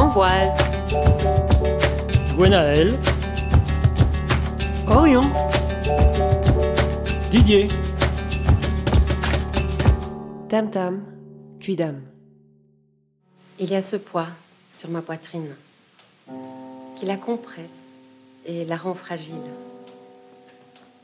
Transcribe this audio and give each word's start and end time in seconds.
Ambroise. 0.00 0.56
Gwenaël. 2.34 2.98
Orion. 4.88 5.20
Didier. 7.30 7.68
Tam 10.48 10.70
Tam. 10.70 11.02
Cuidam. 11.60 12.00
Il 13.58 13.70
y 13.70 13.74
a 13.74 13.82
ce 13.82 13.96
poids 13.96 14.28
sur 14.70 14.88
ma 14.88 15.02
poitrine 15.02 15.54
qui 16.96 17.04
la 17.04 17.18
compresse 17.18 17.68
et 18.46 18.64
la 18.64 18.78
rend 18.78 18.94
fragile. 18.94 19.34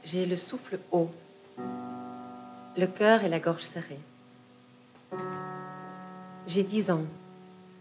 J'ai 0.05 0.25
le 0.25 0.39
souffle 0.39 0.79
haut, 0.91 1.11
le 2.79 2.87
cœur 2.87 3.25
et 3.25 3.29
la 3.29 3.41
gorge 3.41 3.63
serrés. 3.63 4.01
J'ai 6.47 6.63
dix 6.63 6.91
ans 6.91 7.05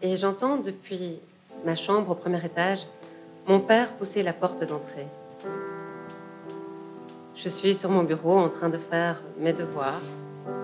et 0.02 0.16
j'entends 0.16 0.58
depuis 0.58 1.20
ma 1.66 1.76
chambre 1.76 2.12
au 2.12 2.16
premier 2.16 2.44
étage 2.46 2.88
mon 3.48 3.60
père 3.60 3.94
pousser 3.94 4.24
la 4.24 4.34
porte 4.34 4.64
d'entrée. 4.64 5.08
Je 7.36 7.50
suis 7.50 7.76
sur 7.76 7.90
mon 7.90 8.04
bureau 8.04 8.38
en 8.38 8.50
train 8.50 8.70
de 8.70 8.78
faire 8.78 9.22
mes 9.38 9.54
devoirs 9.54 10.02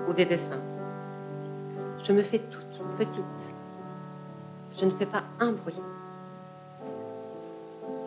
ou 0.07 0.13
des 0.13 0.25
dessins. 0.25 0.61
Je 2.03 2.11
me 2.11 2.23
fais 2.23 2.39
toute 2.39 2.97
petite. 2.97 3.23
Je 4.75 4.85
ne 4.85 4.89
fais 4.89 5.05
pas 5.05 5.23
un 5.39 5.51
bruit. 5.51 5.75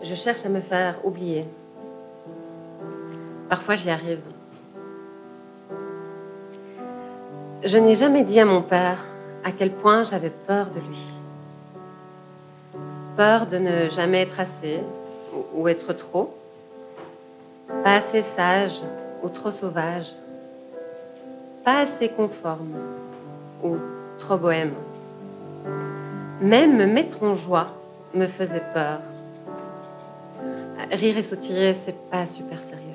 Je 0.03 0.15
cherche 0.15 0.45
à 0.45 0.49
me 0.49 0.61
faire 0.61 0.97
oublier. 1.05 1.45
Parfois 3.49 3.77
j'y 3.77 3.91
arrive. 3.91 4.21
Je 7.63 7.79
n'ai 7.79 7.95
jamais 7.95 8.25
dit 8.25 8.41
à 8.41 8.45
mon 8.45 8.61
père 8.61 9.05
à 9.45 9.53
quel 9.53 9.71
point 9.71 10.05
j'avais 10.05 10.31
peur 10.31 10.67
de 10.71 10.81
lui. 10.81 11.03
Peur 13.17 13.47
de 13.47 13.59
ne 13.59 13.91
jamais 13.91 14.23
être 14.23 14.41
assez 14.41 14.81
ou 15.55 15.69
être 15.69 15.93
trop. 15.93 16.31
Pas 17.85 17.97
assez 17.97 18.23
sage 18.23 18.81
ou 19.23 19.29
trop 19.29 19.53
sauvage. 19.53 20.09
Pas 21.65 21.81
assez 21.81 22.09
conforme 22.09 22.75
ou 23.63 23.77
trop 24.19 24.37
bohème. 24.37 24.73
Même 26.41 26.77
me 26.77 26.87
mettre 26.87 27.23
en 27.23 27.35
joie 27.35 27.69
me 28.15 28.27
faisait 28.27 28.65
peur. 28.73 29.01
Rire 30.91 31.19
et 31.19 31.23
sautiller, 31.23 31.75
c'est 31.75 31.97
pas 32.11 32.27
super 32.27 32.63
sérieux. 32.63 32.94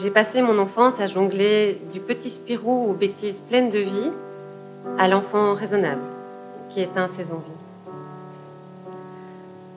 J'ai 0.00 0.10
passé 0.10 0.40
mon 0.40 0.58
enfance 0.58 0.98
à 0.98 1.06
jongler 1.06 1.78
du 1.92 2.00
petit 2.00 2.30
Spirou 2.30 2.88
aux 2.88 2.94
bêtises 2.94 3.40
pleines 3.40 3.68
de 3.68 3.80
vie 3.80 4.10
à 4.98 5.08
l'enfant 5.08 5.52
raisonnable 5.52 6.00
qui 6.70 6.80
éteint 6.80 7.06
ses 7.06 7.32
envies. 7.32 7.50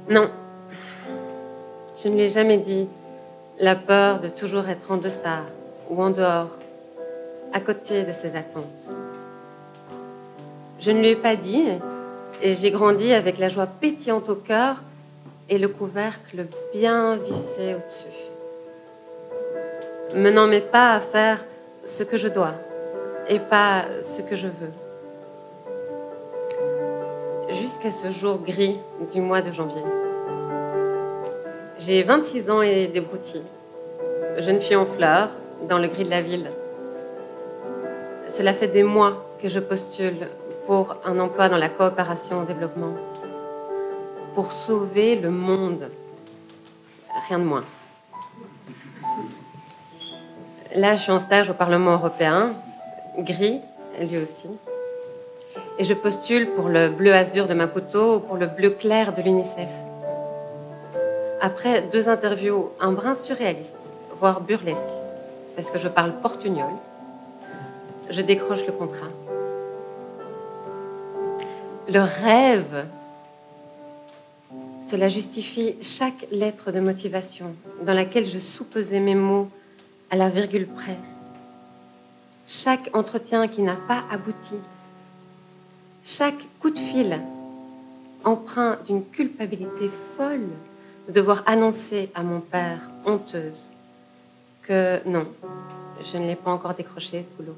Non, 0.10 0.30
je 2.02 2.08
ne 2.08 2.14
lui 2.14 2.22
ai 2.22 2.30
jamais 2.30 2.58
dit 2.58 2.88
la 3.60 3.76
peur 3.76 4.22
de 4.22 4.30
toujours 4.30 4.70
être 4.70 4.92
en 4.92 4.98
deçà 4.98 5.40
ou 5.90 6.02
en 6.02 6.10
dehors, 6.10 6.58
à 7.52 7.60
côté 7.60 8.04
de 8.04 8.14
ses 8.14 8.38
attentes. 8.38 8.92
Je 10.80 10.92
ne 10.92 11.00
lui 11.00 11.10
ai 11.10 11.16
pas 11.18 11.36
dit, 11.36 11.68
et 12.42 12.54
j'ai 12.54 12.72
grandi 12.72 13.12
avec 13.12 13.40
la 13.40 13.50
joie 13.50 13.68
pétillante 13.68 14.30
au 14.30 14.36
cœur 14.36 14.78
et 15.50 15.58
le 15.58 15.68
couvercle 15.68 16.46
bien 16.74 17.18
vissé 17.18 17.76
au-dessus. 17.76 18.33
Me 20.16 20.30
n'en 20.30 20.48
mets 20.48 20.62
pas 20.62 20.92
à 20.92 21.00
faire 21.00 21.44
ce 21.84 22.04
que 22.04 22.18
je 22.18 22.28
dois 22.28 22.54
et 23.28 23.40
pas 23.40 23.86
ce 24.02 24.22
que 24.22 24.36
je 24.36 24.48
veux. 24.48 24.72
Jusqu'à 27.50 27.92
ce 27.92 28.12
jour 28.12 28.38
gris 28.38 28.78
du 29.12 29.22
mois 29.22 29.42
de 29.42 29.52
janvier. 29.52 29.82
J'ai 31.80 32.04
26 32.04 32.52
ans 32.52 32.62
et 32.62 32.86
des 32.86 33.02
broutilles. 33.02 33.42
Jeune 34.38 34.62
fille 34.62 34.76
en 34.76 34.86
fleurs, 34.86 35.30
dans 35.68 35.80
le 35.80 35.88
gris 35.88 36.04
de 36.06 36.12
la 36.12 36.22
ville. 36.22 36.52
Cela 38.30 38.54
fait 38.54 38.68
des 38.68 38.84
mois 38.84 39.26
que 39.42 39.48
je 39.48 39.60
postule 39.60 40.28
pour 40.68 40.96
un 41.06 41.20
emploi 41.20 41.50
dans 41.50 41.58
la 41.58 41.70
coopération 41.70 42.42
au 42.42 42.46
développement. 42.46 42.94
Pour 44.36 44.54
sauver 44.54 45.16
le 45.16 45.32
monde. 45.32 45.90
Rien 47.28 47.40
de 47.40 47.44
moins. 47.44 47.64
Là, 50.76 50.96
je 50.96 51.04
suis 51.04 51.12
en 51.12 51.20
stage 51.20 51.52
au 51.52 51.54
Parlement 51.54 51.94
européen, 51.94 52.54
gris, 53.20 53.62
lui 54.00 54.18
aussi. 54.18 54.48
Et 55.78 55.84
je 55.84 55.94
postule 55.94 56.50
pour 56.50 56.68
le 56.68 56.90
bleu 56.90 57.14
azur 57.14 57.48
de 57.48 57.54
Maputo 57.54 58.16
ou 58.16 58.20
pour 58.20 58.38
le 58.38 58.48
bleu 58.48 58.72
clair 58.72 59.14
de 59.14 59.22
l'UNICEF. 59.22 59.70
Après 61.42 61.84
deux 61.92 62.10
interviews, 62.10 62.72
un 62.80 62.92
brin 62.92 63.14
surréaliste, 63.14 63.92
voire 64.20 64.42
burlesque, 64.42 64.88
parce 65.56 65.70
que 65.70 65.78
je 65.78 65.88
parle 65.88 66.12
portugnol, 66.14 66.72
je 68.10 68.24
décroche 68.24 68.66
le 68.66 68.74
contrat. 68.74 69.12
Le 71.88 72.00
rêve, 72.00 72.86
cela 74.84 75.08
justifie 75.08 75.76
chaque 75.82 76.26
lettre 76.32 76.72
de 76.72 76.80
motivation 76.80 77.54
dans 77.86 77.94
laquelle 77.94 78.26
je 78.26 78.40
soupesais 78.40 79.00
mes 79.00 79.16
mots 79.16 79.50
à 80.14 80.16
la 80.16 80.30
virgule 80.30 80.68
près. 80.68 81.00
Chaque 82.46 82.92
entretien 82.94 83.48
qui 83.48 83.64
n'a 83.64 83.76
pas 83.76 84.04
abouti, 84.12 84.58
chaque 86.06 86.46
coup 86.60 86.70
de 86.70 86.78
fil 86.78 87.20
empreint 88.24 88.78
d'une 88.86 89.04
culpabilité 89.04 89.90
folle 90.16 90.50
de 91.08 91.14
devoir 91.14 91.42
annoncer 91.48 92.12
à 92.14 92.22
mon 92.22 92.42
père, 92.42 92.92
honteuse, 93.08 93.72
que 94.62 95.02
non, 95.10 95.26
je 96.04 96.16
ne 96.20 96.28
l'ai 96.28 96.36
pas 96.36 96.52
encore 96.52 96.76
décroché 96.76 97.24
ce 97.24 97.30
boulot. 97.30 97.58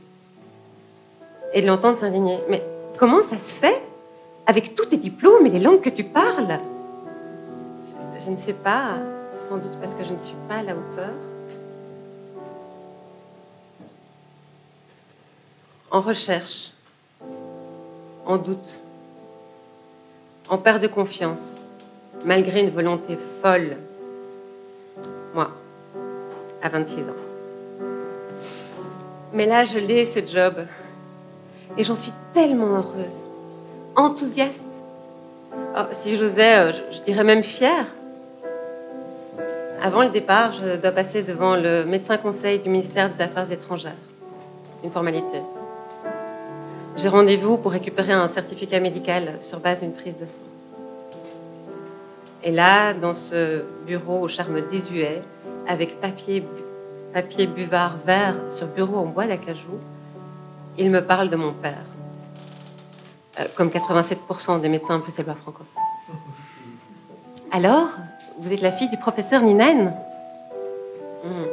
Et 1.53 1.61
de 1.61 1.67
l'entendre 1.67 1.97
s'indigner. 1.97 2.39
Mais 2.49 2.63
comment 2.97 3.21
ça 3.21 3.37
se 3.37 3.53
fait? 3.53 3.81
Avec 4.47 4.75
tous 4.75 4.85
tes 4.85 4.97
diplômes 4.97 5.45
et 5.45 5.49
les 5.49 5.59
langues 5.59 5.81
que 5.81 5.89
tu 5.89 6.05
parles? 6.05 6.57
Je, 7.83 8.23
je 8.23 8.29
ne 8.29 8.37
sais 8.37 8.53
pas, 8.53 8.95
sans 9.29 9.57
doute 9.57 9.77
parce 9.81 9.93
que 9.93 10.05
je 10.05 10.13
ne 10.13 10.19
suis 10.19 10.37
pas 10.47 10.55
à 10.55 10.63
la 10.63 10.73
hauteur. 10.73 11.11
En 15.95 16.01
recherche, 16.01 16.73
en 18.25 18.35
doute, 18.35 18.81
en 20.49 20.57
perte 20.57 20.81
de 20.81 20.87
confiance, 20.87 21.55
malgré 22.25 22.59
une 22.59 22.69
volonté 22.69 23.17
folle. 23.41 23.77
Moi, 25.33 25.51
à 26.61 26.67
26 26.67 27.07
ans. 27.07 27.21
Mais 29.31 29.45
là, 29.45 29.63
je 29.63 29.79
l'ai, 29.79 30.05
ce 30.05 30.19
job. 30.19 30.65
Et 31.77 31.83
j'en 31.83 31.95
suis 31.95 32.11
tellement 32.33 32.75
heureuse, 32.75 33.23
enthousiaste. 33.95 34.65
Oh, 35.77 35.83
si 35.93 36.17
j'osais, 36.17 36.57
euh, 36.57 36.73
je, 36.73 36.97
je 36.97 37.01
dirais 37.03 37.23
même 37.23 37.41
fière. 37.41 37.85
Avant 39.81 40.01
le 40.01 40.09
départ, 40.09 40.51
je 40.51 40.75
dois 40.75 40.91
passer 40.91 41.23
devant 41.23 41.55
le 41.55 41.85
médecin 41.85 42.17
conseil 42.17 42.59
du 42.59 42.67
ministère 42.67 43.09
des 43.09 43.21
Affaires 43.21 43.49
étrangères. 43.49 43.93
Une 44.83 44.91
formalité. 44.91 45.39
J'ai 46.95 47.09
rendez-vous 47.09 47.57
pour 47.57 47.71
récupérer 47.71 48.13
un 48.13 48.27
certificat 48.27 48.79
médical 48.79 49.37
sur 49.41 49.59
base 49.59 49.81
d'une 49.81 49.91
prise 49.91 50.19
de 50.21 50.25
sang. 50.25 50.41
Et 52.43 52.51
là, 52.51 52.93
dans 52.93 53.13
ce 53.13 53.63
bureau 53.85 54.19
au 54.21 54.27
charme 54.27 54.61
désuet, 54.61 55.21
avec 55.67 55.99
papier, 55.99 56.43
papier 57.13 57.47
buvard 57.47 57.97
vert 58.05 58.35
sur 58.49 58.67
bureau 58.67 58.97
en 58.97 59.05
bois 59.05 59.27
d'acajou, 59.27 59.77
il 60.77 60.89
me 60.91 61.01
parle 61.03 61.29
de 61.29 61.35
mon 61.35 61.53
père. 61.53 61.83
Euh, 63.39 63.43
comme 63.55 63.67
87% 63.69 64.61
des 64.61 64.69
médecins 64.69 64.99
bruxellois 64.99 65.35
francophones. 65.35 65.65
Alors, 67.51 67.89
vous 68.39 68.53
êtes 68.53 68.61
la 68.61 68.71
fille 68.71 68.89
du 68.89 68.97
professeur 68.97 69.41
Ninaine 69.41 69.93
Hmm. 71.25 71.45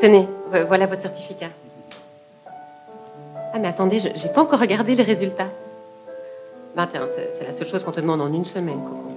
Tenez, 0.00 0.28
vo- 0.52 0.64
voilà 0.68 0.86
votre 0.86 1.02
certificat. 1.02 1.48
Ah 3.56 3.60
mais 3.60 3.68
attendez, 3.68 4.00
je 4.00 4.08
n'ai 4.08 4.32
pas 4.32 4.42
encore 4.42 4.58
regardé 4.58 4.96
les 4.96 5.04
résultats. 5.04 5.48
Ben 6.74 6.88
tiens, 6.88 7.06
c'est 7.08 7.46
la 7.46 7.52
seule 7.52 7.68
chose 7.68 7.84
qu'on 7.84 7.92
te 7.92 8.00
demande 8.00 8.20
en 8.20 8.32
une 8.32 8.44
semaine, 8.44 8.80
Coco. 8.82 9.12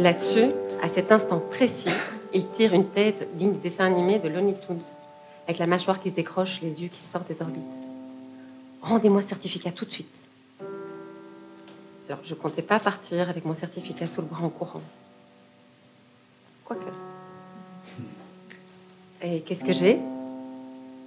Là-dessus, 0.00 0.50
à 0.82 0.88
cet 0.88 1.12
instant 1.12 1.38
précis, 1.38 1.94
il 2.32 2.48
tire 2.48 2.74
une 2.74 2.88
tête 2.88 3.36
digne 3.36 3.52
du 3.52 3.58
dessin 3.58 3.84
animé 3.84 4.18
de 4.18 4.28
Looney 4.28 4.56
Tunes, 4.66 4.82
avec 5.46 5.58
la 5.58 5.68
mâchoire 5.68 6.00
qui 6.00 6.10
se 6.10 6.16
décroche, 6.16 6.60
les 6.60 6.82
yeux 6.82 6.88
qui 6.88 7.00
sortent 7.00 7.28
des 7.28 7.40
orbites. 7.40 7.62
Rendez-moi 8.82 9.22
ce 9.22 9.28
certificat 9.28 9.70
tout 9.70 9.84
de 9.84 9.92
suite. 9.92 10.08
Alors, 12.08 12.18
je 12.24 12.34
comptais 12.34 12.62
pas 12.62 12.80
partir 12.80 13.30
avec 13.30 13.44
mon 13.44 13.54
certificat 13.54 14.06
sous 14.06 14.22
le 14.22 14.26
bras 14.26 14.44
en 14.44 14.48
courant. 14.48 14.82
Quoique. 16.64 16.82
Et 19.22 19.40
qu'est-ce 19.42 19.62
que 19.62 19.72
j'ai? 19.72 20.00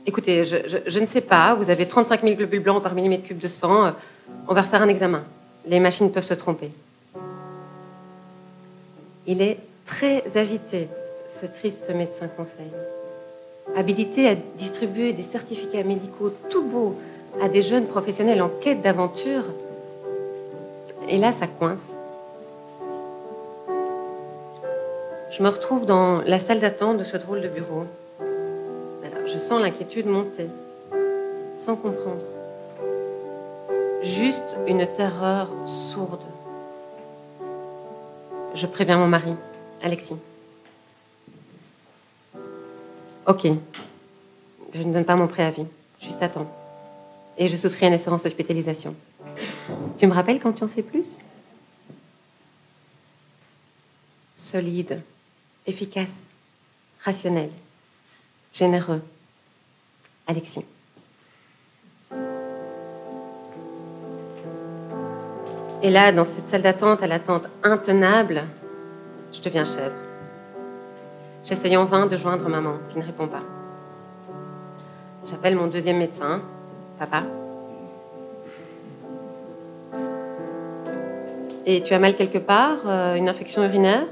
Écoutez, 0.07 0.45
je, 0.45 0.99
ne 0.99 1.05
sais 1.05 1.19
pas, 1.19 1.53
vous 1.53 1.69
avez 1.69 1.85
35 1.85 2.21
000 2.23 2.35
globules 2.35 2.61
blancs 2.61 2.81
par 2.81 2.93
millimètre 2.93 3.23
cube 3.23 3.39
de 3.39 3.49
sang. 3.49 3.91
On 4.47 4.53
va 4.53 4.61
refaire 4.61 4.81
un 4.81 4.87
examen. 4.87 5.21
Les 5.65 5.81
machines 5.81 6.09
peuvent 6.09 6.23
se 6.23 6.33
tromper. 6.33 6.71
Il 9.27 9.41
est 9.41 9.57
très 9.85 10.23
agité, 10.37 10.87
ce 11.29 11.45
triste 11.45 11.93
médecin 11.93 12.29
conseil. 12.29 12.71
Habilité 13.75 14.29
à 14.29 14.35
distribuer 14.57 15.11
des 15.11 15.23
certificats 15.23 15.83
médicaux 15.83 16.31
tout 16.49 16.63
beaux 16.63 16.95
à 17.41 17.49
des 17.49 17.61
jeunes 17.61 17.85
professionnels 17.85 18.41
en 18.41 18.47
quête 18.47 18.81
d'aventure. 18.81 19.43
Et 21.09 21.17
là, 21.17 21.33
ça 21.33 21.47
coince. 21.47 21.91
Je 25.31 25.43
me 25.43 25.49
retrouve 25.49 25.85
dans 25.85 26.21
la 26.21 26.39
salle 26.39 26.61
d'attente 26.61 26.97
de 26.97 27.03
ce 27.03 27.17
drôle 27.17 27.41
de 27.41 27.49
bureau. 27.49 27.83
Je 29.27 29.37
sens 29.37 29.61
l'inquiétude 29.61 30.07
monter, 30.07 30.47
sans 31.55 31.75
comprendre. 31.75 32.23
Juste 34.01 34.57
une 34.67 34.87
terreur 34.87 35.49
sourde. 35.67 36.23
Je 38.55 38.65
préviens 38.65 38.97
mon 38.97 39.07
mari, 39.07 39.35
Alexis. 39.83 40.15
Ok, 43.25 43.47
je 44.73 44.81
ne 44.83 44.93
donne 44.93 45.03
pas 45.03 45.17
mon 45.17 45.27
préavis, 45.27 45.65
juste 45.99 46.21
attends. 46.23 46.49
Et 47.37 47.49
je 47.49 47.57
souscris 47.57 47.87
une 47.87 47.93
assurance 47.93 48.25
hospitalisation. 48.25 48.95
Tu 49.97 50.07
me 50.07 50.13
rappelles 50.13 50.39
quand 50.39 50.53
tu 50.53 50.63
en 50.63 50.67
sais 50.67 50.81
plus? 50.81 51.17
Solide, 54.33 55.01
efficace, 55.65 56.27
rationnel, 57.03 57.49
généreux. 58.53 59.01
Alexis. 60.27 60.65
Et 65.83 65.89
là, 65.91 66.11
dans 66.11 66.25
cette 66.25 66.47
salle 66.47 66.63
d'attente 66.63 67.03
à 67.03 67.07
l'attente 67.07 67.47
intenable, 67.63 68.43
je 69.31 69.41
deviens 69.41 69.65
chèvre. 69.65 69.95
J'essaye 71.43 71.77
en 71.77 71.85
vain 71.85 72.07
de 72.07 72.17
joindre 72.17 72.49
maman, 72.49 72.73
qui 72.89 72.97
ne 72.97 73.05
répond 73.05 73.27
pas. 73.27 73.43
J'appelle 75.25 75.55
mon 75.55 75.67
deuxième 75.67 75.97
médecin, 75.97 76.41
papa. 76.97 77.23
Et 81.65 81.83
tu 81.83 81.93
as 81.93 81.99
mal 81.99 82.15
quelque 82.15 82.37
part 82.37 82.79
euh, 82.85 83.15
Une 83.15 83.27
infection 83.29 83.63
urinaire? 83.63 84.05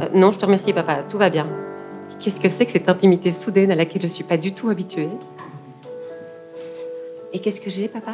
Euh, 0.00 0.08
Non, 0.14 0.30
je 0.30 0.38
te 0.38 0.44
remercie, 0.44 0.72
papa, 0.72 0.98
tout 1.08 1.16
va 1.16 1.30
bien. 1.30 1.46
Qu'est-ce 2.22 2.38
que 2.38 2.48
c'est 2.48 2.64
que 2.64 2.70
cette 2.70 2.88
intimité 2.88 3.32
soudaine 3.32 3.72
à 3.72 3.74
laquelle 3.74 4.00
je 4.00 4.06
ne 4.06 4.12
suis 4.12 4.22
pas 4.22 4.36
du 4.36 4.52
tout 4.52 4.68
habituée? 4.70 5.08
Et 7.32 7.40
qu'est-ce 7.40 7.60
que 7.60 7.68
j'ai, 7.68 7.88
papa? 7.88 8.12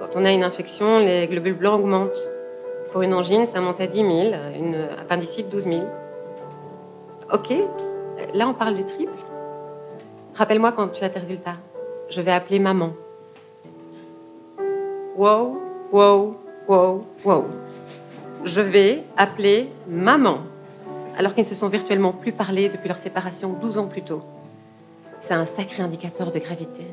Quand 0.00 0.16
on 0.16 0.24
a 0.24 0.32
une 0.32 0.42
infection, 0.42 0.98
les 0.98 1.28
globules 1.28 1.54
blancs 1.54 1.78
augmentent. 1.78 2.18
Pour 2.90 3.02
une 3.02 3.14
angine, 3.14 3.46
ça 3.46 3.60
monte 3.60 3.80
à 3.80 3.86
10 3.86 3.96
000, 3.98 4.10
une 4.58 4.74
appendicite 5.00 5.48
12 5.48 5.62
000. 5.62 5.82
Ok, 7.32 7.52
là 8.34 8.48
on 8.48 8.54
parle 8.54 8.74
du 8.74 8.84
triple. 8.84 9.12
Rappelle-moi 10.34 10.72
quand 10.72 10.88
tu 10.88 11.04
as 11.04 11.10
tes 11.10 11.20
résultats. 11.20 11.58
Je 12.08 12.20
vais 12.20 12.32
appeler 12.32 12.58
maman. 12.58 12.94
Wow, 15.16 15.60
wow, 15.92 16.36
wow, 16.66 17.06
wow. 17.24 17.44
Je 18.44 18.60
vais 18.60 19.04
appeler 19.16 19.68
maman. 19.86 20.38
Alors 21.16 21.34
qu'ils 21.34 21.44
ne 21.44 21.48
se 21.48 21.54
sont 21.54 21.68
virtuellement 21.68 22.12
plus 22.12 22.32
parlé 22.32 22.68
depuis 22.68 22.88
leur 22.88 22.98
séparation 22.98 23.52
12 23.52 23.78
ans 23.78 23.86
plus 23.86 24.02
tôt. 24.02 24.22
C'est 25.20 25.34
un 25.34 25.44
sacré 25.44 25.82
indicateur 25.82 26.30
de 26.30 26.38
gravité. 26.38 26.84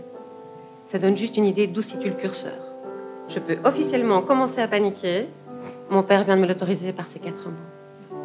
Ça 0.85 0.99
donne 0.99 1.17
juste 1.17 1.37
une 1.37 1.45
idée 1.45 1.67
d'où 1.67 1.81
situe 1.81 2.09
le 2.09 2.15
curseur. 2.15 2.61
Je 3.27 3.39
peux 3.39 3.57
officiellement 3.63 4.21
commencer 4.21 4.61
à 4.61 4.67
paniquer 4.67 5.27
mon 5.91 6.03
père 6.03 6.23
vient 6.23 6.37
de 6.37 6.41
me 6.41 6.47
l'autoriser 6.47 6.93
par 6.93 7.09
ces 7.09 7.19
quatre 7.19 7.49
mots. 7.49 8.17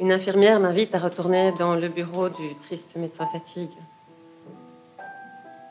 Une 0.00 0.10
infirmière 0.10 0.58
m'invite 0.58 0.92
à 0.92 0.98
retourner 0.98 1.52
dans 1.52 1.76
le 1.76 1.88
bureau 1.88 2.28
du 2.28 2.56
triste 2.56 2.96
médecin 2.96 3.26
fatigue. 3.26 3.70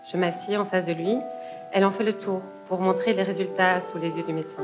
Je 0.09 0.15
m'assieds 0.15 0.55
en 0.55 0.63
face 0.63 0.85
de 0.85 0.93
lui. 0.93 1.17
Elle 1.73 1.83
en 1.83 1.91
fait 1.91 2.05
le 2.05 2.13
tour 2.13 2.41
pour 2.69 2.79
montrer 2.79 3.13
les 3.13 3.23
résultats 3.23 3.81
sous 3.81 3.97
les 3.97 4.15
yeux 4.15 4.23
du 4.23 4.31
médecin. 4.31 4.63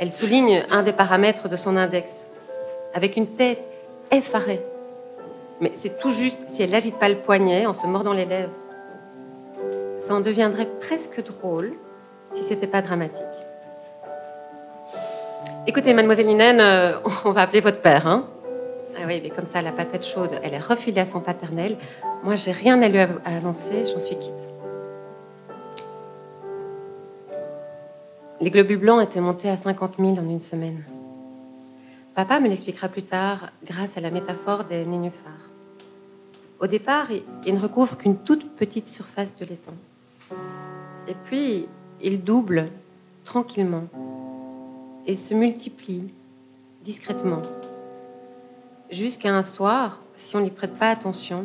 Elle 0.00 0.12
souligne 0.12 0.64
un 0.70 0.82
des 0.82 0.94
paramètres 0.94 1.46
de 1.46 1.56
son 1.56 1.76
index 1.76 2.24
avec 2.94 3.18
une 3.18 3.26
tête 3.26 3.62
effarée. 4.10 4.62
Mais 5.60 5.72
c'est 5.74 5.98
tout 5.98 6.10
juste 6.10 6.48
si 6.48 6.62
elle 6.62 6.70
n'agite 6.70 6.98
pas 6.98 7.10
le 7.10 7.16
poignet 7.16 7.66
en 7.66 7.74
se 7.74 7.86
mordant 7.86 8.14
les 8.14 8.24
lèvres. 8.24 8.54
Ça 9.98 10.14
en 10.14 10.20
deviendrait 10.20 10.66
presque 10.80 11.22
drôle 11.22 11.72
si 12.32 12.44
c'était 12.44 12.66
pas 12.66 12.80
dramatique. 12.80 13.20
Écoutez, 15.66 15.92
mademoiselle 15.92 16.28
Linen, 16.28 16.60
euh, 16.62 16.92
on 17.26 17.32
va 17.32 17.42
appeler 17.42 17.60
votre 17.60 17.82
père, 17.82 18.06
hein 18.06 18.24
Ah 18.96 19.02
oui, 19.06 19.20
mais 19.22 19.28
comme 19.28 19.46
ça, 19.46 19.60
la 19.60 19.72
patate 19.72 20.06
chaude, 20.06 20.40
elle 20.42 20.54
est 20.54 20.60
refilée 20.60 21.02
à 21.02 21.06
son 21.06 21.20
paternel. 21.20 21.76
Moi, 22.22 22.36
j'ai 22.36 22.52
rien 22.52 22.80
à 22.80 22.88
lui 22.88 23.00
annoncer, 23.26 23.84
j'en 23.84 24.00
suis 24.00 24.16
quitte. 24.16 24.48
Les 28.42 28.50
globules 28.50 28.78
blancs 28.78 29.02
étaient 29.02 29.20
montés 29.20 29.50
à 29.50 29.58
50 29.58 29.96
000 29.98 30.12
en 30.12 30.26
une 30.26 30.40
semaine. 30.40 30.82
Papa 32.14 32.40
me 32.40 32.48
l'expliquera 32.48 32.88
plus 32.88 33.02
tard 33.02 33.50
grâce 33.66 33.98
à 33.98 34.00
la 34.00 34.10
métaphore 34.10 34.64
des 34.64 34.86
nénuphars. 34.86 35.50
Au 36.58 36.66
départ, 36.66 37.08
il 37.44 37.54
ne 37.54 37.60
recouvre 37.60 37.98
qu'une 37.98 38.16
toute 38.16 38.50
petite 38.56 38.86
surface 38.86 39.36
de 39.36 39.44
l'étang. 39.44 39.74
Et 41.06 41.14
puis, 41.24 41.68
il 42.00 42.24
double 42.24 42.70
tranquillement 43.26 43.84
et 45.06 45.16
se 45.16 45.34
multiplie 45.34 46.10
discrètement. 46.82 47.42
Jusqu'à 48.90 49.34
un 49.34 49.42
soir, 49.42 50.00
si 50.14 50.34
on 50.34 50.40
n'y 50.40 50.50
prête 50.50 50.76
pas 50.76 50.88
attention, 50.88 51.44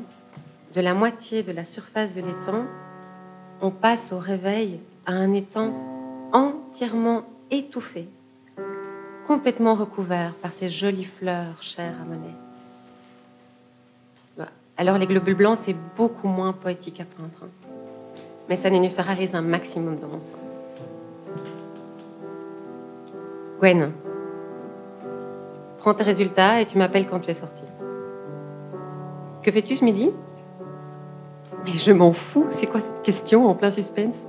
de 0.74 0.80
la 0.80 0.94
moitié 0.94 1.44
de 1.44 1.51
la 1.51 1.65
surface 1.65 2.15
de 2.15 2.21
l'étang, 2.21 2.63
on 3.62 3.71
passe 3.71 4.13
au 4.13 4.18
réveil 4.18 4.80
à 5.06 5.12
un 5.12 5.33
étang 5.33 5.74
entièrement 6.36 7.24
étouffé, 7.50 8.10
complètement 9.26 9.74
recouvert 9.74 10.34
par 10.34 10.54
ces 10.54 10.68
jolies 10.70 11.06
fleurs 11.06 11.64
chères 11.64 11.96
à 12.02 12.04
Monet. 12.04 12.36
Bah, 14.38 14.50
alors 14.76 14.98
les 14.98 15.08
globules 15.08 15.36
blancs, 15.36 15.58
c'est 15.58 15.75
beaucoup 15.96 16.27
moins 16.27 16.51
poétique 16.51 17.00
à 17.00 17.06
peindre. 17.06 17.30
Hein 17.42 17.72
mais 18.50 18.58
ça 18.58 18.70
nénuphararise 18.70 19.34
un 19.34 19.42
maximum 19.42 19.96
dans 19.96 20.08
mon 20.08 20.22
sang. 20.22 20.38
Gwen, 23.60 23.92
prends 25.77 25.94
tes 25.94 26.04
résultats 26.04 26.62
et 26.62 26.65
tu 26.65 26.77
m'appelles 26.77 27.08
quand 27.08 27.22
tu 27.22 27.32
es 27.32 27.34
sorti. 27.34 27.63
Que 29.42 29.51
fais-tu 29.51 29.75
ce 29.75 29.86
midi? 29.86 30.12
Mais 31.65 31.72
je 31.72 31.92
m'en 31.92 32.12
fous, 32.12 32.48
c'est 32.51 32.68
quoi 32.68 32.82
cette 32.82 33.01
question 33.01 33.48
en 33.48 33.56
plein 33.56 33.72
suspense? 33.72 34.25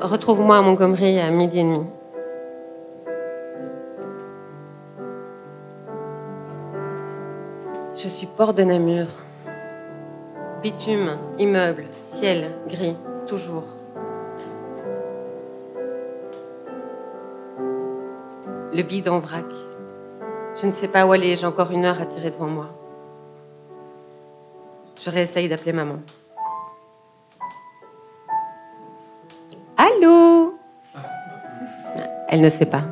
Retrouve-moi 0.00 0.56
à 0.56 0.62
Montgomery 0.62 1.18
à 1.18 1.28
midi 1.28 1.58
et 1.58 1.64
demi. 1.64 1.84
Je 7.96 8.06
suis 8.06 8.28
port 8.28 8.54
de 8.54 8.62
Namur. 8.62 9.06
Bitume, 10.62 11.18
immeuble, 11.40 11.86
ciel, 12.04 12.52
gris, 12.68 12.96
toujours. 13.26 13.64
Le 18.72 18.82
bide 18.82 19.08
vrac. 19.08 19.46
Je 20.54 20.66
ne 20.68 20.72
sais 20.72 20.86
pas 20.86 21.06
où 21.06 21.12
aller, 21.12 21.34
j'ai 21.34 21.46
encore 21.46 21.72
une 21.72 21.84
heure 21.84 22.00
à 22.00 22.06
tirer 22.06 22.30
devant 22.30 22.46
moi. 22.46 22.68
Je 25.02 25.10
réessaye 25.10 25.48
d'appeler 25.48 25.72
maman. 25.72 25.98
Elle 32.38 32.44
ne 32.44 32.50
sait 32.50 32.66
pas. 32.66 32.84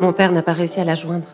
Mon 0.00 0.14
père 0.14 0.32
n'a 0.32 0.40
pas 0.40 0.54
réussi 0.54 0.80
à 0.80 0.86
la 0.86 0.94
joindre. 0.94 1.28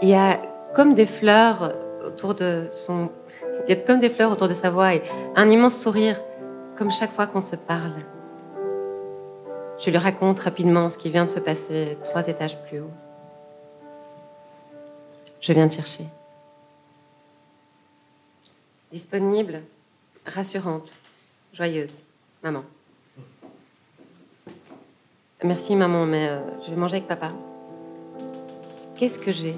Il 0.00 0.08
y 0.08 0.14
a 0.14 0.40
comme 0.76 0.94
des 0.94 1.06
fleurs 1.06 1.74
autour 2.06 2.36
de 2.36 2.68
son. 2.70 3.10
Il 3.66 3.74
y 3.74 3.76
a 3.76 3.82
comme 3.82 3.98
des 3.98 4.10
fleurs 4.10 4.30
autour 4.30 4.46
de 4.46 4.54
sa 4.54 4.70
voix 4.70 4.94
et 4.94 5.02
un 5.34 5.50
immense 5.50 5.76
sourire, 5.76 6.22
comme 6.76 6.92
chaque 6.92 7.10
fois 7.10 7.26
qu'on 7.26 7.40
se 7.40 7.56
parle. 7.56 8.04
Je 9.80 9.90
lui 9.90 9.98
raconte 9.98 10.38
rapidement 10.38 10.88
ce 10.88 10.98
qui 10.98 11.10
vient 11.10 11.24
de 11.24 11.30
se 11.30 11.40
passer 11.40 11.98
trois 12.04 12.28
étages 12.28 12.62
plus 12.62 12.78
haut. 12.78 12.92
Je 15.40 15.52
viens 15.52 15.66
de 15.66 15.72
chercher. 15.72 16.04
Disponible, 18.92 19.62
rassurante, 20.26 20.94
joyeuse, 21.52 21.98
maman. 22.44 22.62
Merci 25.44 25.74
maman, 25.74 26.06
mais 26.06 26.28
euh, 26.28 26.38
je 26.64 26.70
vais 26.70 26.76
manger 26.76 26.98
avec 26.98 27.08
papa. 27.08 27.32
qu'est-ce 28.94 29.18
que 29.18 29.32
j'ai? 29.32 29.56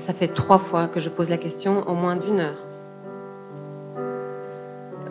Ça 0.00 0.12
fait 0.12 0.26
trois 0.26 0.58
fois 0.58 0.88
que 0.88 0.98
je 0.98 1.08
pose 1.08 1.30
la 1.30 1.36
question 1.38 1.88
en 1.88 1.94
moins 1.94 2.16
d'une 2.16 2.40
heure. 2.40 2.58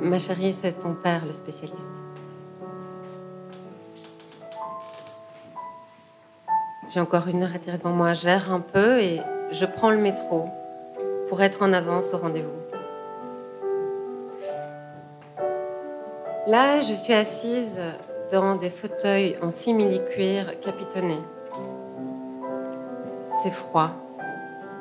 Ma 0.01 0.19
chérie, 0.19 0.51
c'est 0.51 0.73
ton 0.73 0.93
père 0.93 1.25
le 1.25 1.31
spécialiste. 1.31 1.89
J'ai 6.89 6.99
encore 6.99 7.27
une 7.29 7.43
heure 7.43 7.55
à 7.55 7.59
tirer 7.59 7.77
devant 7.77 7.91
moi. 7.91 8.11
Gère 8.11 8.51
un 8.51 8.59
peu 8.59 8.99
et 8.99 9.21
je 9.51 9.65
prends 9.65 9.89
le 9.89 9.97
métro 9.97 10.49
pour 11.29 11.41
être 11.41 11.61
en 11.63 11.71
avance 11.71 12.13
au 12.13 12.17
rendez-vous. 12.17 12.49
Là, 16.45 16.81
je 16.81 16.93
suis 16.93 17.13
assise 17.13 17.79
dans 18.31 18.55
des 18.55 18.69
fauteuils 18.69 19.37
en 19.41 19.51
simili-cuir 19.51 20.59
capitonnés. 20.59 21.21
C'est 23.43 23.51
froid. 23.51 23.91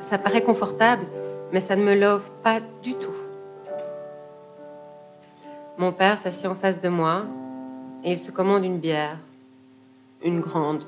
Ça 0.01 0.19
paraît 0.19 0.43
confortable, 0.43 1.05
mais 1.53 1.61
ça 1.61 1.77
ne 1.77 1.83
me 1.83 1.95
love 1.95 2.31
pas 2.43 2.61
du 2.83 2.95
tout. 2.95 3.11
Mon 5.79 5.93
père 5.93 6.19
s'assied 6.19 6.49
en 6.49 6.55
face 6.55 6.81
de 6.81 6.89
moi 6.89 7.25
et 8.05 8.13
il 8.13 8.19
se 8.19 8.31
commande 8.31 8.65
une 8.65 8.79
bière, 8.79 9.19
une 10.23 10.41
grande, 10.41 10.85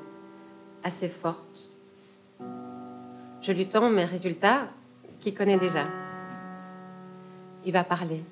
assez 0.85 1.09
forte. 1.09 1.71
Je 3.41 3.53
lui 3.53 3.67
tends 3.67 3.91
mes 3.91 4.05
résultats 4.05 4.69
qu'il 5.21 5.35
connaît 5.35 5.59
déjà. 5.59 5.87
Il 7.65 7.73
va 7.73 7.85
parler. 7.85 8.23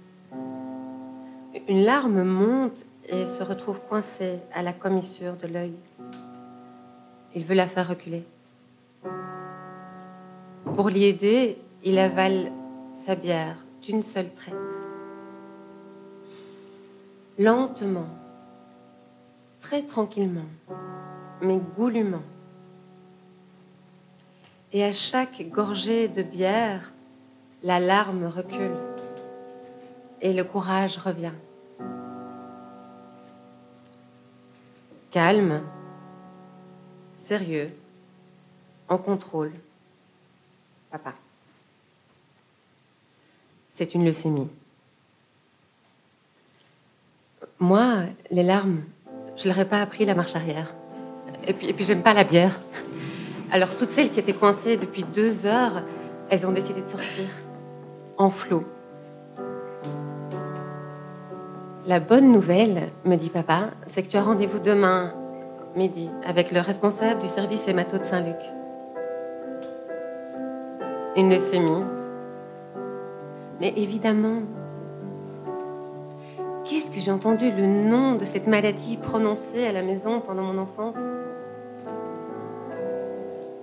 Une 1.69 1.85
larme 1.85 2.23
monte 2.23 2.85
et 3.09 3.27
se 3.27 3.43
retrouve 3.43 3.81
coincée 3.83 4.39
à 4.53 4.63
la 4.63 4.73
commissure 4.73 5.37
de 5.37 5.47
l'œil. 5.47 5.75
Il 7.35 7.45
veut 7.45 7.55
la 7.55 7.67
faire 7.67 7.89
reculer. 7.89 8.25
Pour 10.75 10.89
l'y 10.89 11.05
aider, 11.05 11.59
il 11.83 11.99
avale 11.99 12.51
sa 12.95 13.15
bière 13.15 13.57
d'une 13.83 14.03
seule 14.03 14.33
traite. 14.33 14.55
Lentement, 17.39 18.07
très 19.61 19.83
tranquillement, 19.83 20.49
mais 21.43 21.59
goulûment. 21.77 22.23
Et 24.73 24.85
à 24.85 24.93
chaque 24.93 25.49
gorgée 25.51 26.09
de 26.09 26.23
bière, 26.23 26.93
la 27.63 27.81
larme 27.81 28.27
recule 28.27 28.77
et 30.21 30.33
le 30.33 30.45
courage 30.45 30.97
revient. 30.97 31.33
Calme, 35.15 35.63
sérieux, 37.15 37.71
en 38.89 38.99
contrôle. 38.99 39.53
Papa. 40.91 41.15
C'est 43.71 43.95
une 43.95 44.05
leucémie. 44.05 44.49
Moi, 47.61 48.07
les 48.33 48.43
larmes, 48.43 48.83
je 49.37 49.47
leur 49.47 49.61
ai 49.61 49.69
pas 49.69 49.81
appris 49.81 50.05
la 50.05 50.17
marche 50.17 50.35
arrière. 50.35 50.75
Et 51.47 51.53
puis, 51.53 51.69
et 51.69 51.73
puis 51.73 51.85
j'aime 51.85 52.03
pas 52.03 52.13
la 52.13 52.25
bière. 52.25 52.59
Alors 53.53 53.77
toutes 53.77 53.93
celles 53.93 54.11
qui 54.11 54.19
étaient 54.19 54.35
coincées 54.35 54.77
depuis 54.77 55.05
deux 55.05 55.47
heures, 55.47 55.85
elles 56.29 56.45
ont 56.45 56.51
décidé 56.51 56.83
de 56.83 56.89
sortir 56.89 57.27
en 58.17 58.31
flot. 58.31 58.65
La 61.87 62.01
bonne 62.01 62.33
nouvelle, 62.33 62.89
me 63.05 63.17
dit 63.17 63.29
papa, 63.29 63.67
c'est 63.85 64.01
que 64.01 64.09
tu 64.09 64.17
as 64.17 64.23
rendez-vous 64.23 64.59
demain 64.59 65.13
midi 65.77 66.09
avec 66.25 66.51
le 66.51 66.61
responsable 66.61 67.21
du 67.21 67.27
service 67.27 67.69
hémato 67.69 67.99
de 67.99 68.05
Saint-Luc. 68.05 68.39
Une 71.15 71.29
leucémie. 71.29 71.85
Mais 73.61 73.75
évidemment, 73.77 74.45
qu'est-ce 76.65 76.91
que 76.91 77.01
j'ai 77.01 77.11
entendu 77.11 77.51
le 77.51 77.67
nom 77.67 78.15
de 78.15 78.25
cette 78.25 78.47
maladie 78.47 78.97
prononcé 78.97 79.67
à 79.67 79.73
la 79.73 79.83
maison 79.83 80.23
pendant 80.23 80.43
mon 80.43 80.57
enfance? 80.57 80.97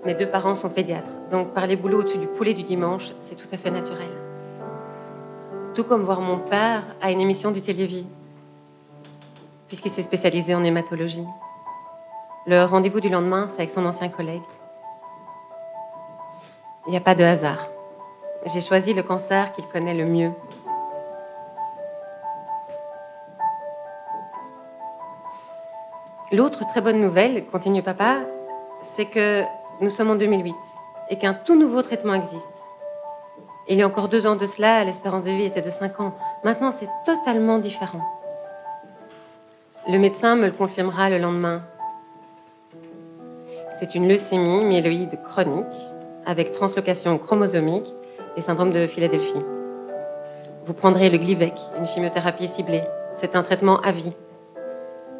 Mes 0.05 0.13
deux 0.13 0.27
parents 0.29 0.55
sont 0.55 0.69
pédiatres, 0.69 1.15
donc 1.31 1.55
parler 1.55 1.75
boulot 1.75 2.01
au-dessus 2.01 2.19
du 2.19 2.27
poulet 2.27 2.53
du 2.53 2.61
dimanche, 2.61 3.13
c'est 3.19 3.35
tout 3.35 3.47
à 3.51 3.57
fait 3.57 3.71
naturel. 3.71 4.09
Tout 5.73 5.85
comme 5.85 6.03
voir 6.03 6.19
mon 6.19 6.37
père 6.37 6.83
à 7.01 7.11
une 7.11 7.21
émission 7.21 7.51
du 7.51 7.61
Télévis, 7.61 8.05
puisqu'il 9.69 9.89
s'est 9.89 10.01
spécialisé 10.01 10.53
en 10.53 10.65
hématologie. 10.65 11.25
Le 12.45 12.65
rendez-vous 12.65 12.99
du 12.99 13.07
lendemain, 13.07 13.47
c'est 13.47 13.59
avec 13.59 13.69
son 13.69 13.85
ancien 13.85 14.09
collègue. 14.09 14.41
Il 16.87 16.91
n'y 16.91 16.97
a 16.97 17.01
pas 17.01 17.15
de 17.15 17.23
hasard. 17.23 17.69
J'ai 18.47 18.59
choisi 18.59 18.93
le 18.93 19.01
cancer 19.01 19.53
qu'il 19.53 19.65
connaît 19.67 19.93
le 19.93 20.05
mieux. 20.05 20.31
L'autre 26.33 26.67
très 26.67 26.81
bonne 26.81 26.99
nouvelle, 26.99 27.45
continue 27.45 27.81
papa, 27.81 28.21
c'est 28.81 29.05
que 29.05 29.43
nous 29.79 29.89
sommes 29.89 30.09
en 30.09 30.15
2008 30.15 30.53
et 31.09 31.17
qu'un 31.17 31.33
tout 31.33 31.55
nouveau 31.55 31.81
traitement 31.81 32.13
existe. 32.13 32.63
Il 33.67 33.77
y 33.77 33.83
a 33.83 33.87
encore 33.87 34.07
deux 34.07 34.25
ans 34.27 34.35
de 34.35 34.45
cela, 34.45 34.83
l'espérance 34.83 35.23
de 35.23 35.31
vie 35.31 35.45
était 35.45 35.61
de 35.61 35.69
5 35.69 35.99
ans. 35.99 36.15
Maintenant, 36.43 36.71
c'est 36.71 36.89
totalement 37.05 37.59
différent. 37.59 38.01
Le 39.87 39.97
médecin 39.97 40.35
me 40.35 40.47
le 40.47 40.51
confirmera 40.51 41.09
le 41.09 41.19
lendemain. 41.19 41.61
C'est 43.79 43.95
une 43.95 44.07
leucémie 44.07 44.63
myéloïde 44.63 45.19
chronique 45.23 45.65
avec 46.25 46.51
translocation 46.51 47.17
chromosomique 47.17 47.93
et 48.37 48.41
syndrome 48.41 48.71
de 48.71 48.87
Philadelphie. 48.87 49.41
Vous 50.65 50.73
prendrez 50.73 51.09
le 51.09 51.17
Glivec, 51.17 51.59
une 51.79 51.87
chimiothérapie 51.87 52.47
ciblée. 52.47 52.83
C'est 53.13 53.35
un 53.35 53.43
traitement 53.43 53.81
à 53.81 53.91
vie. 53.91 54.13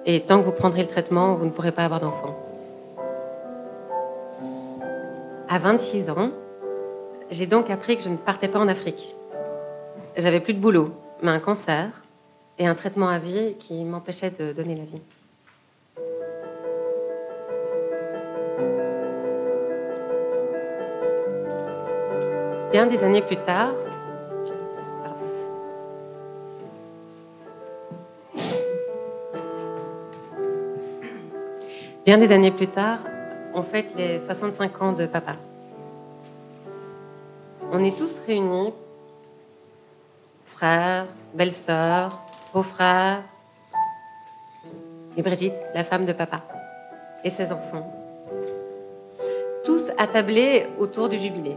Et 0.05 0.21
tant 0.21 0.39
que 0.39 0.45
vous 0.45 0.51
prendrez 0.51 0.81
le 0.81 0.87
traitement, 0.87 1.35
vous 1.35 1.45
ne 1.45 1.51
pourrez 1.51 1.71
pas 1.71 1.85
avoir 1.85 1.99
d'enfant. 1.99 2.35
À 5.49 5.57
26 5.57 6.09
ans, 6.11 6.29
j'ai 7.31 7.45
donc 7.45 7.69
appris 7.69 7.97
que 7.97 8.03
je 8.03 8.09
ne 8.09 8.17
partais 8.17 8.49
pas 8.49 8.59
en 8.59 8.67
Afrique. 8.67 9.15
J'avais 10.17 10.41
plus 10.41 10.53
de 10.53 10.59
boulot, 10.59 10.93
mais 11.23 11.31
un 11.31 11.39
cancer 11.39 12.01
et 12.59 12.67
un 12.67 12.75
traitement 12.75 13.07
à 13.07 13.19
vie 13.19 13.55
qui 13.57 13.83
m'empêchait 13.85 14.29
de 14.29 14.51
donner 14.51 14.75
la 14.75 14.83
vie. 14.83 15.01
Bien 22.71 22.85
des 22.85 23.03
années 23.03 23.21
plus 23.21 23.37
tard, 23.37 23.73
bien 32.05 32.17
des 32.17 32.31
années 32.31 32.51
plus 32.51 32.67
tard, 32.67 32.99
on 33.53 33.63
fête 33.63 33.93
les 33.97 34.19
65 34.19 34.81
ans 34.81 34.93
de 34.93 35.05
papa. 35.05 35.35
On 37.71 37.83
est 37.83 37.97
tous 37.97 38.19
réunis, 38.27 38.73
frères, 40.45 41.07
belles-sœurs, 41.33 42.09
beaux-frères, 42.53 43.23
et 45.15 45.21
Brigitte, 45.21 45.55
la 45.73 45.83
femme 45.83 46.05
de 46.05 46.13
papa, 46.13 46.41
et 47.23 47.29
ses 47.29 47.51
enfants. 47.51 47.89
Tous 49.63 49.89
attablés 49.97 50.67
autour 50.79 51.07
du 51.07 51.17
jubilé. 51.17 51.55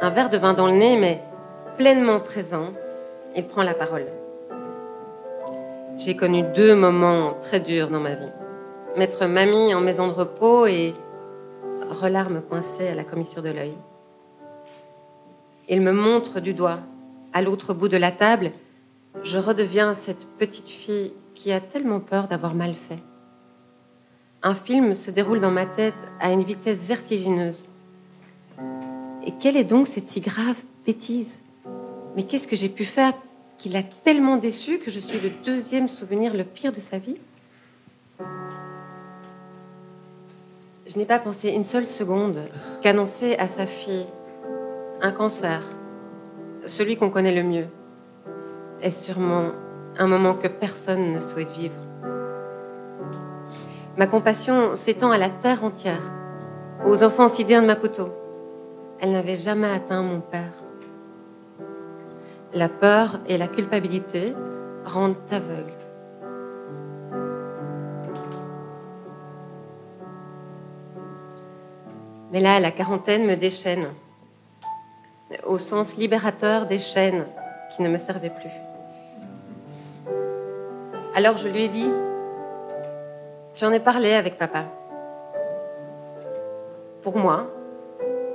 Un 0.00 0.10
verre 0.10 0.30
de 0.30 0.38
vin 0.38 0.54
dans 0.54 0.66
le 0.66 0.74
nez, 0.74 0.96
mais 0.96 1.22
pleinement 1.76 2.20
présent, 2.20 2.72
il 3.36 3.46
prend 3.46 3.62
la 3.62 3.74
parole. 3.74 4.06
J'ai 5.98 6.16
connu 6.16 6.42
deux 6.54 6.74
moments 6.74 7.34
très 7.40 7.60
durs 7.60 7.88
dans 7.88 8.00
ma 8.00 8.14
vie 8.14 8.32
mettre 8.96 9.26
mamie 9.26 9.74
en 9.74 9.80
maison 9.80 10.08
de 10.08 10.12
repos 10.12 10.66
et 10.66 10.94
relarme 11.90 12.42
coincée 12.42 12.88
à 12.88 12.94
la 12.94 13.04
commissure 13.04 13.42
de 13.42 13.50
l'œil. 13.50 13.74
Il 15.68 15.80
me 15.80 15.92
montre 15.92 16.40
du 16.40 16.54
doigt, 16.54 16.80
à 17.32 17.42
l'autre 17.42 17.74
bout 17.74 17.88
de 17.88 17.96
la 17.96 18.12
table, 18.12 18.52
je 19.22 19.38
redeviens 19.38 19.94
cette 19.94 20.26
petite 20.38 20.68
fille 20.68 21.12
qui 21.34 21.52
a 21.52 21.60
tellement 21.60 22.00
peur 22.00 22.28
d'avoir 22.28 22.54
mal 22.54 22.74
fait. 22.74 22.98
Un 24.42 24.54
film 24.54 24.94
se 24.94 25.10
déroule 25.10 25.40
dans 25.40 25.50
ma 25.50 25.66
tête 25.66 25.94
à 26.20 26.30
une 26.30 26.44
vitesse 26.44 26.86
vertigineuse. 26.86 27.64
Et 29.26 29.32
quelle 29.40 29.56
est 29.56 29.64
donc 29.64 29.86
cette 29.86 30.06
si 30.06 30.20
grave 30.20 30.62
bêtise? 30.84 31.40
Mais 32.14 32.24
qu'est-ce 32.24 32.46
que 32.46 32.56
j'ai 32.56 32.68
pu 32.68 32.84
faire 32.84 33.14
qui 33.56 33.68
l'a 33.68 33.82
tellement 33.82 34.36
déçu 34.36 34.78
que 34.78 34.90
je 34.90 35.00
suis 35.00 35.18
le 35.18 35.30
deuxième 35.44 35.88
souvenir 35.88 36.34
le 36.34 36.44
pire 36.44 36.72
de 36.72 36.80
sa 36.80 36.98
vie? 36.98 37.16
Je 40.86 40.98
n'ai 40.98 41.06
pas 41.06 41.18
pensé 41.18 41.48
une 41.48 41.64
seule 41.64 41.86
seconde 41.86 42.40
qu'annoncer 42.82 43.36
à 43.36 43.48
sa 43.48 43.64
fille 43.64 44.06
un 45.00 45.12
cancer, 45.12 45.62
celui 46.66 46.98
qu'on 46.98 47.08
connaît 47.08 47.34
le 47.34 47.42
mieux, 47.42 47.68
est 48.82 48.90
sûrement 48.90 49.52
un 49.96 50.06
moment 50.06 50.34
que 50.34 50.46
personne 50.46 51.12
ne 51.12 51.20
souhaite 51.20 51.50
vivre. 51.52 51.74
Ma 53.96 54.06
compassion 54.06 54.74
s'étend 54.74 55.10
à 55.10 55.16
la 55.16 55.30
terre 55.30 55.64
entière, 55.64 56.12
aux 56.84 57.02
enfants 57.02 57.28
sidéens 57.28 57.62
de 57.62 57.66
Maputo. 57.66 58.10
Elle 59.00 59.12
n'avait 59.12 59.36
jamais 59.36 59.70
atteint 59.70 60.02
mon 60.02 60.20
père. 60.20 60.52
La 62.52 62.68
peur 62.68 63.20
et 63.26 63.38
la 63.38 63.48
culpabilité 63.48 64.34
rendent 64.84 65.16
aveugle. 65.30 65.72
Mais 72.34 72.40
là, 72.40 72.58
la 72.58 72.72
quarantaine 72.72 73.26
me 73.26 73.36
déchaîne, 73.36 73.84
au 75.46 75.56
sens 75.56 75.96
libérateur 75.96 76.66
des 76.66 76.78
chaînes 76.78 77.26
qui 77.70 77.80
ne 77.80 77.88
me 77.88 77.96
servaient 77.96 78.28
plus. 78.28 78.50
Alors 81.14 81.36
je 81.36 81.46
lui 81.46 81.62
ai 81.62 81.68
dit, 81.68 81.88
j'en 83.54 83.70
ai 83.70 83.78
parlé 83.78 84.14
avec 84.14 84.36
papa. 84.36 84.64
Pour 87.04 87.16
moi, 87.16 87.46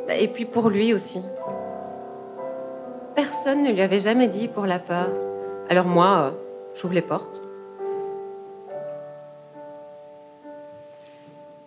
et 0.07 0.29
puis 0.29 0.45
pour 0.45 0.69
lui 0.69 0.93
aussi. 0.93 1.21
Personne 3.15 3.63
ne 3.63 3.71
lui 3.73 3.81
avait 3.81 3.99
jamais 3.99 4.29
dit 4.29 4.47
pour 4.47 4.65
la 4.65 4.79
peur. 4.79 5.09
Alors 5.67 5.87
moi, 5.87 6.35
j'ouvre 6.73 6.93
les 6.93 7.01
portes. 7.01 7.43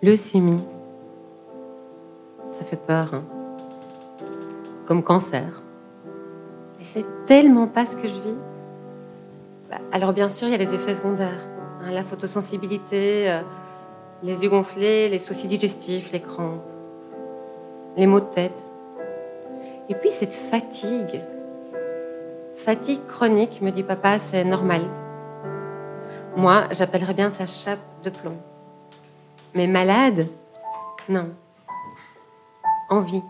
Leucémie 0.00 0.64
ça 0.64 0.81
peur. 2.76 3.14
Hein. 3.14 3.22
Comme 4.86 5.02
cancer. 5.02 5.62
Et 6.80 6.84
c'est 6.84 7.06
tellement 7.26 7.66
pas 7.66 7.86
ce 7.86 7.96
que 7.96 8.08
je 8.08 8.14
vis. 8.14 8.36
Bah, 9.70 9.78
alors 9.92 10.12
bien 10.12 10.28
sûr, 10.28 10.48
il 10.48 10.50
y 10.50 10.54
a 10.54 10.58
les 10.58 10.74
effets 10.74 10.94
secondaires. 10.94 11.46
Hein, 11.84 11.92
la 11.92 12.02
photosensibilité, 12.02 13.30
euh, 13.30 13.40
les 14.22 14.42
yeux 14.42 14.50
gonflés, 14.50 15.08
les 15.08 15.18
soucis 15.18 15.46
digestifs, 15.46 16.12
les 16.12 16.20
crampes, 16.20 16.62
les 17.96 18.06
maux 18.06 18.20
de 18.20 18.26
tête. 18.26 18.64
Et 19.88 19.94
puis 19.94 20.10
cette 20.10 20.34
fatigue. 20.34 21.22
Fatigue 22.56 23.00
chronique, 23.08 23.60
me 23.62 23.70
dit 23.70 23.82
papa, 23.82 24.18
c'est 24.18 24.44
normal. 24.44 24.82
Moi, 26.36 26.64
j'appellerais 26.70 27.14
bien 27.14 27.30
ça 27.30 27.46
chape 27.46 27.80
de 28.04 28.10
plomb. 28.10 28.36
Mais 29.54 29.66
malade? 29.66 30.26
Non 31.08 31.30
en 32.92 33.00
vie, 33.00 33.24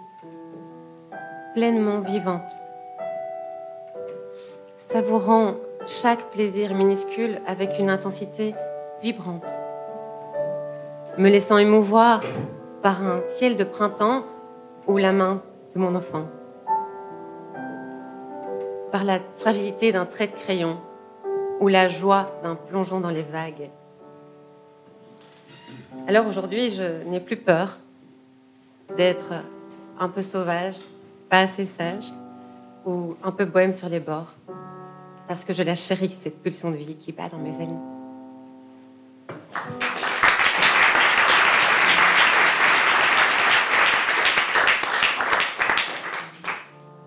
pleinement 1.55 2.01
vivante, 2.01 2.51
savourant 4.77 5.55
chaque 5.87 6.31
plaisir 6.31 6.75
minuscule 6.75 7.41
avec 7.47 7.79
une 7.79 7.89
intensité 7.89 8.57
vibrante, 9.03 9.49
me 11.17 11.31
laissant 11.31 11.59
émouvoir 11.59 12.25
par 12.83 13.05
un 13.05 13.23
ciel 13.23 13.57
de 13.57 13.63
printemps 13.63 14.25
ou 14.89 14.99
la 14.99 15.13
main 15.13 15.41
de 15.73 15.79
mon 15.79 15.95
enfant, 15.95 16.25
par 18.91 19.05
la 19.05 19.21
fragilité 19.37 19.93
d'un 19.93 20.07
trait 20.07 20.27
de 20.27 20.35
crayon 20.35 20.79
ou 21.61 21.69
la 21.69 21.87
joie 21.87 22.33
d'un 22.43 22.57
plongeon 22.57 22.99
dans 22.99 23.11
les 23.11 23.23
vagues. 23.23 23.71
Alors 26.09 26.27
aujourd'hui, 26.27 26.69
je 26.69 27.05
n'ai 27.05 27.21
plus 27.21 27.37
peur 27.37 27.79
d'être 28.97 29.33
un 29.99 30.09
peu 30.09 30.23
sauvage, 30.23 30.77
pas 31.29 31.41
assez 31.41 31.65
sage, 31.65 32.13
ou 32.85 33.15
un 33.23 33.31
peu 33.31 33.45
bohème 33.45 33.73
sur 33.73 33.89
les 33.89 34.01
bords, 34.01 34.33
parce 35.29 35.45
que 35.45 35.53
je 35.53 35.63
la 35.63 35.75
chéris, 35.75 36.09
cette 36.09 36.43
pulsion 36.43 36.71
de 36.71 36.77
vie 36.77 36.97
qui 36.97 37.13
bat 37.13 37.29
dans 37.29 37.39
mes 37.39 37.53
veines. 37.53 37.79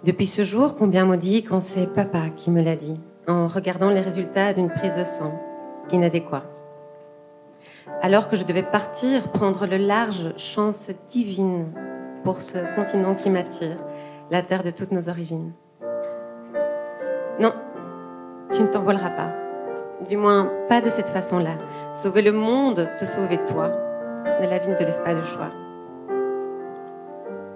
Depuis 0.03 0.27
ce 0.27 0.43
jour, 0.43 0.75
combien 0.75 1.03
maudit 1.05 1.43
quand 1.43 1.61
c'est 1.61 1.87
papa 1.87 2.29
qui 2.29 2.51
me 2.51 2.61
l'a 2.61 2.75
dit, 2.75 2.99
en 3.27 3.47
regardant 3.47 3.89
les 3.89 4.01
résultats 4.01 4.53
d'une 4.53 4.69
prise 4.69 4.95
de 4.95 5.03
sang 5.03 5.33
inadéquate. 5.91 6.54
Alors 8.01 8.29
que 8.29 8.35
je 8.35 8.45
devais 8.45 8.63
partir 8.63 9.31
prendre 9.31 9.65
le 9.65 9.77
large 9.77 10.33
chance 10.37 10.89
divine 11.09 11.71
pour 12.23 12.41
ce 12.41 12.57
continent 12.75 13.15
qui 13.15 13.29
m'attire, 13.29 13.77
la 14.31 14.41
terre 14.41 14.63
de 14.63 14.71
toutes 14.71 14.91
nos 14.91 15.09
origines. 15.09 15.53
Non, 17.39 17.53
tu 18.51 18.61
ne 18.61 18.67
t'envoleras 18.67 19.11
pas. 19.11 19.29
Du 20.07 20.17
moins, 20.17 20.51
pas 20.67 20.81
de 20.81 20.89
cette 20.89 21.09
façon-là. 21.09 21.57
Sauver 21.93 22.21
le 22.21 22.31
monde, 22.31 22.89
te 22.97 23.05
sauver 23.05 23.37
toi. 23.45 23.71
Mais 24.39 24.47
la 24.47 24.57
vie 24.57 24.69
ne 24.69 24.75
te 24.75 24.83
laisse 24.83 24.99
pas 24.99 25.13
de 25.13 25.23
choix. 25.23 25.51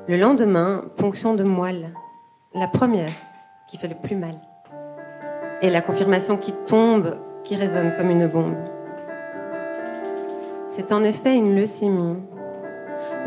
Le 0.08 0.18
lendemain, 0.18 0.86
ponction 0.96 1.34
de 1.34 1.44
moelle. 1.44 1.94
La 2.54 2.68
première 2.68 3.12
qui 3.68 3.78
fait 3.78 3.88
le 3.88 3.96
plus 3.96 4.16
mal. 4.16 4.36
Et 5.62 5.70
la 5.70 5.82
confirmation 5.82 6.38
qui 6.38 6.54
tombe, 6.66 7.18
qui 7.44 7.56
résonne 7.56 7.94
comme 7.98 8.10
une 8.10 8.28
bombe. 8.28 8.58
C'est 10.80 10.94
en 10.94 11.04
effet 11.04 11.36
une 11.36 11.58
leucémie 11.58 12.16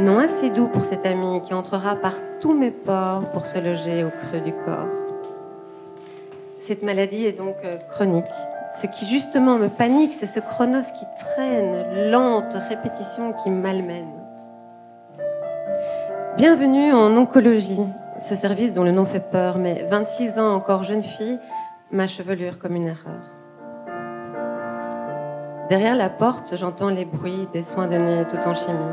non 0.00 0.18
assez 0.18 0.48
doux 0.48 0.68
pour 0.68 0.86
cet 0.86 1.04
ami 1.04 1.42
qui 1.42 1.52
entrera 1.52 1.96
par 1.96 2.14
tous 2.40 2.54
mes 2.54 2.70
pores 2.70 3.28
pour 3.28 3.44
se 3.44 3.58
loger 3.58 4.04
au 4.04 4.08
creux 4.08 4.40
du 4.40 4.54
corps. 4.54 4.88
Cette 6.60 6.82
maladie 6.82 7.26
est 7.26 7.36
donc 7.36 7.56
euh, 7.62 7.76
chronique. 7.90 8.24
Ce 8.74 8.86
qui 8.86 9.06
justement 9.06 9.58
me 9.58 9.68
panique, 9.68 10.14
c'est 10.14 10.24
ce 10.24 10.40
chronos 10.40 10.94
qui 10.98 11.04
traîne, 11.18 12.10
lente 12.10 12.56
répétition 12.70 13.34
qui 13.34 13.50
malmène. 13.50 14.14
Bienvenue 16.38 16.90
en 16.94 17.14
oncologie, 17.18 17.84
ce 18.24 18.34
service 18.34 18.72
dont 18.72 18.82
le 18.82 18.92
nom 18.92 19.04
fait 19.04 19.30
peur, 19.30 19.58
mais 19.58 19.84
26 19.90 20.38
ans 20.38 20.54
encore 20.54 20.84
jeune 20.84 21.02
fille, 21.02 21.38
ma 21.90 22.06
chevelure 22.06 22.58
comme 22.58 22.76
une 22.76 22.86
erreur. 22.86 23.31
Derrière 25.72 25.96
la 25.96 26.10
porte, 26.10 26.54
j'entends 26.54 26.90
les 26.90 27.06
bruits 27.06 27.48
des 27.54 27.62
soins 27.62 27.86
nez 27.86 28.26
tout 28.28 28.46
en 28.46 28.52
chimie 28.52 28.92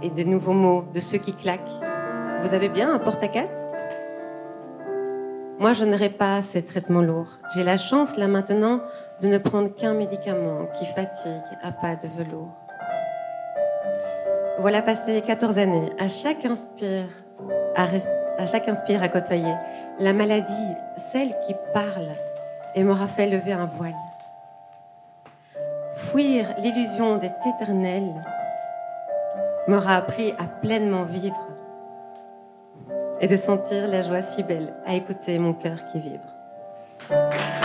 et 0.00 0.08
des 0.08 0.24
nouveaux 0.24 0.52
mots, 0.52 0.84
de 0.94 1.00
ceux 1.00 1.18
qui 1.18 1.32
claquent. 1.32 1.82
Vous 2.40 2.54
avez 2.54 2.68
bien 2.68 2.94
un 2.94 3.00
porte 3.00 3.20
à 3.24 3.26
quatre 3.26 3.66
Moi, 5.58 5.72
je 5.72 5.84
n'aurai 5.84 6.08
pas 6.08 6.40
ces 6.40 6.64
traitements 6.64 7.02
lourds. 7.02 7.40
J'ai 7.52 7.64
la 7.64 7.78
chance, 7.78 8.16
là 8.16 8.28
maintenant, 8.28 8.80
de 9.22 9.26
ne 9.26 9.38
prendre 9.38 9.74
qu'un 9.74 9.92
médicament 9.92 10.68
qui 10.78 10.86
fatigue 10.86 11.42
à 11.64 11.72
pas 11.72 11.96
de 11.96 12.06
velours. 12.06 12.54
Voilà 14.60 14.82
passé 14.82 15.20
14 15.20 15.58
années. 15.58 15.90
À 15.98 16.06
chaque 16.06 16.44
inspire, 16.44 17.08
à, 17.74 17.88
à 18.38 18.46
chaque 18.46 18.68
inspire 18.68 19.02
à 19.02 19.08
côtoyer, 19.08 19.54
la 19.98 20.12
maladie, 20.12 20.76
celle 20.96 21.32
qui 21.44 21.56
parle, 21.74 22.06
et 22.76 22.84
m'aura 22.84 23.08
fait 23.08 23.26
lever 23.26 23.52
un 23.52 23.66
voile. 23.66 23.96
Fuir 26.08 26.54
l'illusion 26.58 27.18
d'être 27.18 27.46
éternel 27.46 28.14
m'aura 29.68 29.96
appris 29.96 30.32
à 30.38 30.44
pleinement 30.44 31.04
vivre 31.04 31.48
et 33.20 33.26
de 33.26 33.36
sentir 33.36 33.86
la 33.86 34.00
joie 34.00 34.22
si 34.22 34.42
belle 34.42 34.72
à 34.86 34.94
écouter 34.94 35.38
mon 35.38 35.52
cœur 35.52 35.84
qui 35.86 36.00
vibre. 36.00 37.59